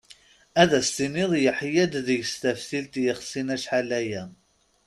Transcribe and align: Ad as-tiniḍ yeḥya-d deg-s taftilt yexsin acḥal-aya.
Ad 0.61 0.71
as-tiniḍ 0.79 1.31
yeḥya-d 1.43 1.93
deg-s 2.07 2.33
taftilt 2.41 2.93
yexsin 3.05 3.47
acḥal-aya. 3.55 4.23